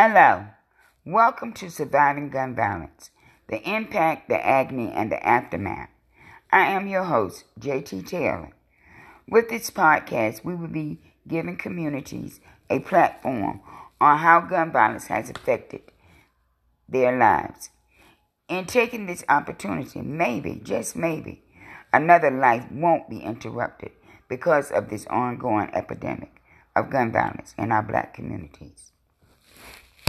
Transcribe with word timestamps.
Hello. 0.00 0.46
Welcome 1.04 1.54
to 1.54 1.68
Surviving 1.72 2.30
Gun 2.30 2.54
Violence 2.54 3.10
The 3.48 3.60
Impact, 3.68 4.28
the 4.28 4.46
Agony, 4.46 4.92
and 4.92 5.10
the 5.10 5.20
Aftermath. 5.26 5.88
I 6.52 6.66
am 6.66 6.86
your 6.86 7.02
host, 7.02 7.46
JT 7.58 8.06
Taylor. 8.06 8.52
With 9.28 9.48
this 9.48 9.70
podcast, 9.70 10.44
we 10.44 10.54
will 10.54 10.68
be 10.68 11.00
giving 11.26 11.56
communities 11.56 12.38
a 12.70 12.78
platform 12.78 13.60
on 14.00 14.18
how 14.18 14.42
gun 14.42 14.70
violence 14.70 15.08
has 15.08 15.30
affected 15.30 15.82
their 16.88 17.18
lives. 17.18 17.70
In 18.48 18.66
taking 18.66 19.06
this 19.06 19.24
opportunity, 19.28 20.00
maybe, 20.00 20.60
just 20.62 20.94
maybe, 20.94 21.42
another 21.92 22.30
life 22.30 22.70
won't 22.70 23.10
be 23.10 23.18
interrupted 23.18 23.90
because 24.28 24.70
of 24.70 24.90
this 24.90 25.08
ongoing 25.08 25.70
epidemic 25.74 26.40
of 26.76 26.88
gun 26.88 27.10
violence 27.10 27.52
in 27.58 27.72
our 27.72 27.82
black 27.82 28.14
communities. 28.14 28.92